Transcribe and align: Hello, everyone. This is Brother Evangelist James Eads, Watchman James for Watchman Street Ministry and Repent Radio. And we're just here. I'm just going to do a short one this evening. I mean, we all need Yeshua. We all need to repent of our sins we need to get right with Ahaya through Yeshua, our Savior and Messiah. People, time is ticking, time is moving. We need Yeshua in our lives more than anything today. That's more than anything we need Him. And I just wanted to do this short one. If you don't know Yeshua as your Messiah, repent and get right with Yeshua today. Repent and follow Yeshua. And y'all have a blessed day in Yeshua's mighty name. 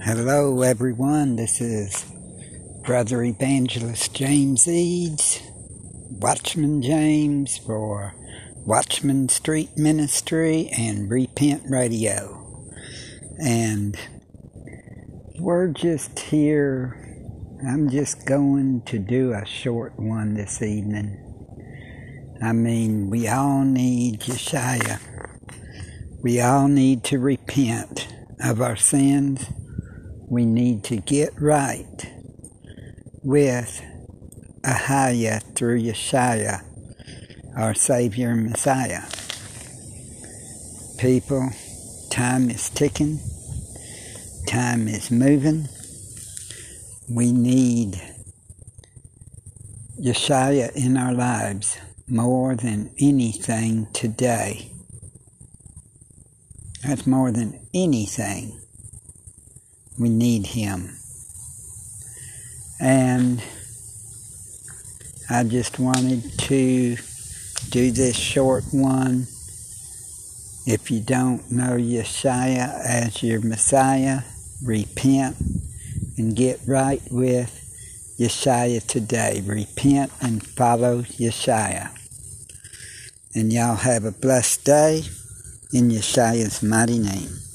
Hello, 0.00 0.62
everyone. 0.62 1.34
This 1.34 1.60
is 1.60 2.06
Brother 2.84 3.20
Evangelist 3.24 4.14
James 4.14 4.68
Eads, 4.68 5.42
Watchman 6.08 6.82
James 6.82 7.58
for 7.58 8.14
Watchman 8.64 9.28
Street 9.28 9.76
Ministry 9.76 10.68
and 10.68 11.10
Repent 11.10 11.64
Radio. 11.68 12.64
And 13.44 13.98
we're 15.40 15.66
just 15.66 16.20
here. 16.20 16.96
I'm 17.66 17.90
just 17.90 18.24
going 18.24 18.82
to 18.82 19.00
do 19.00 19.32
a 19.32 19.44
short 19.44 19.98
one 19.98 20.34
this 20.34 20.62
evening. 20.62 21.18
I 22.40 22.52
mean, 22.52 23.10
we 23.10 23.26
all 23.26 23.64
need 23.64 24.20
Yeshua. 24.20 25.00
We 26.22 26.40
all 26.40 26.68
need 26.68 27.02
to 27.04 27.18
repent 27.18 28.06
of 28.40 28.60
our 28.62 28.76
sins 28.76 29.44
we 30.30 30.44
need 30.44 30.84
to 30.84 30.96
get 30.96 31.32
right 31.40 32.12
with 33.22 33.82
Ahaya 34.62 35.42
through 35.54 35.80
Yeshua, 35.80 36.62
our 37.56 37.74
Savior 37.74 38.30
and 38.30 38.50
Messiah. 38.50 39.04
People, 40.98 41.48
time 42.10 42.50
is 42.50 42.68
ticking, 42.68 43.20
time 44.46 44.86
is 44.86 45.10
moving. 45.10 45.68
We 47.08 47.32
need 47.32 47.98
Yeshua 49.98 50.76
in 50.76 50.98
our 50.98 51.14
lives 51.14 51.78
more 52.06 52.54
than 52.54 52.94
anything 53.00 53.86
today. 53.94 54.72
That's 56.82 57.06
more 57.06 57.32
than 57.32 57.66
anything 57.72 58.60
we 59.98 60.08
need 60.08 60.46
Him. 60.46 60.96
And 62.80 63.42
I 65.28 65.44
just 65.44 65.78
wanted 65.78 66.38
to 66.38 66.96
do 67.70 67.90
this 67.90 68.16
short 68.16 68.64
one. 68.72 69.26
If 70.66 70.90
you 70.90 71.00
don't 71.00 71.50
know 71.50 71.76
Yeshua 71.76 72.80
as 72.84 73.22
your 73.22 73.40
Messiah, 73.40 74.20
repent 74.62 75.36
and 76.16 76.36
get 76.36 76.60
right 76.66 77.02
with 77.10 77.54
Yeshua 78.18 78.86
today. 78.86 79.42
Repent 79.44 80.12
and 80.20 80.44
follow 80.46 81.02
Yeshua. 81.02 81.90
And 83.34 83.52
y'all 83.52 83.76
have 83.76 84.04
a 84.04 84.12
blessed 84.12 84.64
day 84.64 85.02
in 85.72 85.90
Yeshua's 85.90 86.62
mighty 86.62 86.98
name. 86.98 87.47